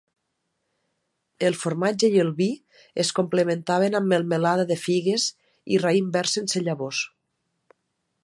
El 1.49 1.57
formatge 1.63 2.09
i 2.15 2.21
el 2.23 2.31
vi 2.39 2.47
es 3.03 3.11
complementaven 3.19 3.99
amb 3.99 4.11
melmelada 4.15 4.65
de 4.73 4.77
figues 4.87 5.25
i 5.77 5.81
raïm 5.85 6.11
verd 6.17 6.35
sense 6.35 6.65
llavors. 6.69 7.03